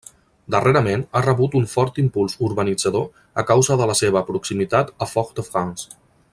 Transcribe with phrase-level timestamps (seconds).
[0.53, 3.05] Darrerament ha rebut un fort impuls urbanitzador
[3.43, 5.97] a causa de la seva proximitat a Fort-de-France.